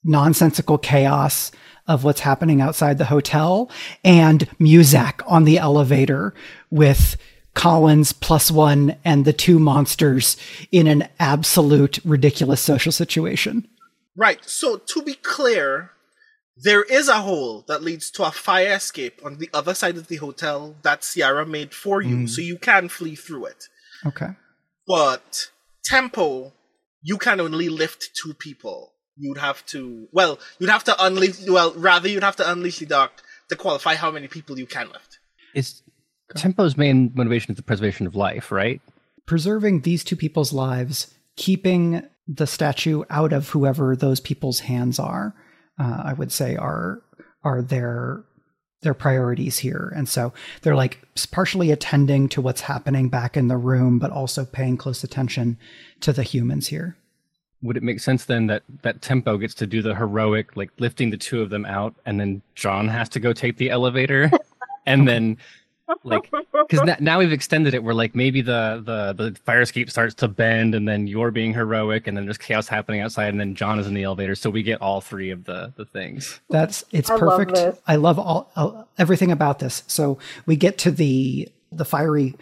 [0.05, 1.53] nonsensical chaos
[1.86, 3.70] of what's happening outside the hotel
[4.05, 6.34] and Muzak on the elevator
[6.70, 7.16] with
[7.55, 10.36] Collins plus one and the two monsters
[10.70, 13.66] in an absolute ridiculous social situation.
[14.16, 14.38] Right.
[14.44, 15.90] So to be clear,
[16.57, 20.09] there is a hole that leads to a fire escape on the other side of
[20.09, 22.28] the hotel that Ciarra made for you, Mm.
[22.28, 23.64] so you can flee through it.
[24.07, 24.30] Okay.
[24.86, 25.48] But
[25.84, 26.53] Tempo,
[27.03, 28.92] you can only lift two people.
[29.16, 32.86] You'd have to well, you'd have to unleash well, rather you'd have to unleash the
[32.86, 35.18] dark to qualify how many people you can lift.
[35.55, 35.82] Is
[36.37, 38.81] Tempo's main motivation is the preservation of life, right?
[39.26, 45.35] Preserving these two people's lives, keeping the statue out of whoever those people's hands are,
[45.78, 47.03] uh, I would say are
[47.43, 48.24] are their
[48.83, 49.93] their priorities here.
[49.95, 51.01] And so they're like
[51.31, 55.59] partially attending to what's happening back in the room, but also paying close attention
[56.01, 56.97] to the humans here.
[57.62, 61.11] Would it make sense then that that Tempo gets to do the heroic, like lifting
[61.11, 64.31] the two of them out, and then John has to go take the elevator,
[64.87, 65.37] and then
[66.05, 66.30] like
[66.68, 70.14] because n- now we've extended it where like maybe the the the fire escape starts
[70.16, 73.55] to bend, and then you're being heroic, and then there's chaos happening outside, and then
[73.55, 76.41] John is in the elevator, so we get all three of the the things.
[76.51, 77.55] That's it's I perfect.
[77.55, 77.78] this.
[77.86, 79.82] I love all uh, everything about this.
[79.86, 82.34] So we get to the the fiery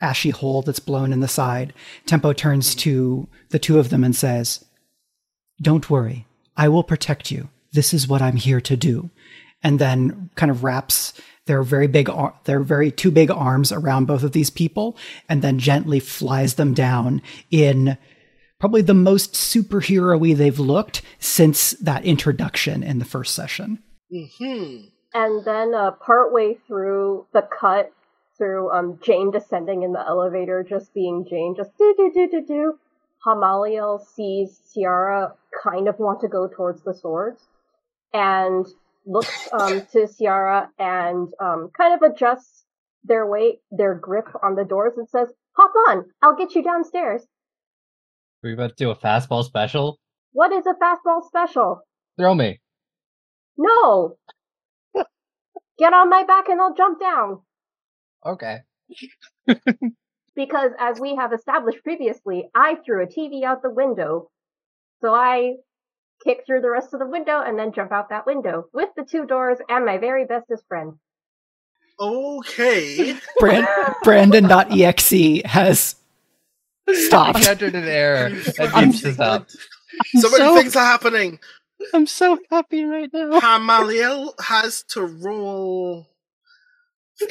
[0.00, 1.72] ashy hole that's blown in the side.
[2.06, 4.64] Tempo turns to the two of them and says,
[5.60, 6.26] "Don't worry.
[6.56, 7.48] I will protect you.
[7.72, 9.10] This is what I'm here to do."
[9.62, 11.14] And then kind of wraps
[11.46, 14.96] their very big ar- their very two big arms around both of these people
[15.28, 17.20] and then gently flies them down
[17.50, 17.98] in
[18.58, 23.82] probably the most superhero-y they've looked since that introduction in the first session.
[24.38, 24.76] Hmm.
[25.12, 27.92] And then uh, partway through the cut
[28.36, 32.46] through um, Jane descending in the elevator, just being Jane, just do do do do
[32.46, 32.78] do.
[33.24, 37.42] Hamaliel sees Ciarra kind of want to go towards the swords,
[38.12, 38.66] and
[39.06, 42.64] looks um, to Ciarra and um, kind of adjusts
[43.04, 47.22] their weight, their grip on the doors, and says, "Hop on, I'll get you downstairs."
[48.44, 49.98] Are about to do a fastball special?
[50.32, 51.80] What is a fastball special?
[52.18, 52.60] Throw me.
[53.56, 54.16] No.
[55.78, 57.40] Get on my back and I'll jump down.
[58.24, 58.58] Okay.
[60.36, 64.30] because as we have established previously, I threw a TV out the window.
[65.00, 65.54] So I
[66.22, 69.04] kick through the rest of the window, and then jump out that window with the
[69.04, 70.94] two doors and my very bestest friend.
[72.00, 73.16] Okay.
[73.38, 73.66] Brand,
[74.02, 75.96] Brandon.exe has
[76.92, 77.46] stopped.
[77.46, 78.26] entered an error
[78.58, 79.48] and I'm beeps up.
[79.50, 81.38] so many so- things are happening.
[81.92, 83.40] I'm so happy right now.
[83.40, 86.06] Hamaliel has to roll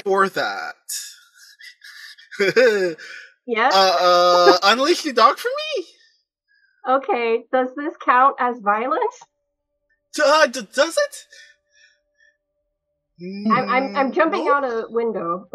[0.03, 0.75] for that.
[3.45, 3.69] Yeah.
[3.73, 5.85] Uh, uh, unleash the dark for me?
[6.87, 9.19] Okay, does this count as violence?
[10.23, 11.15] Uh, d- does it?
[13.51, 14.53] I'm, I'm, I'm jumping No?
[14.53, 15.47] out a window.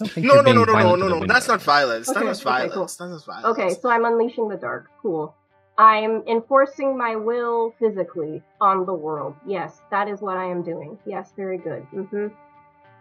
[0.00, 1.26] don't No, no, no, no, no, no, no.
[1.26, 2.08] That's not violence.
[2.08, 2.74] Okay, that was okay, violence.
[2.74, 3.06] cool.
[3.08, 3.58] That was violence.
[3.58, 4.86] Okay, so I'm unleashing the dark.
[5.00, 5.34] Cool.
[5.78, 9.34] I'm enforcing my will physically on the world.
[9.46, 10.98] Yes, that is what I am doing.
[11.06, 11.82] Yes, very good.
[11.92, 12.28] hmm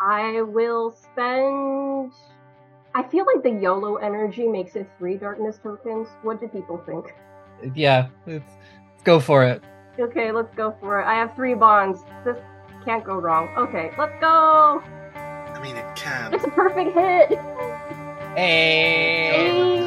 [0.02, 2.12] I will spend.
[2.96, 6.08] I feel like the YOLO energy makes it three darkness tokens.
[6.24, 7.06] What do people think?
[7.76, 8.44] Yeah, let's,
[8.92, 9.64] let's go for it.
[10.00, 11.06] Okay, let's go for it.
[11.06, 12.00] I have three bonds.
[12.26, 12.38] This
[12.86, 13.50] can't go wrong.
[13.58, 14.82] Okay, let's go.
[15.16, 16.34] I mean, it can.
[16.34, 17.40] It's a perfect hit.
[18.36, 19.83] Hey!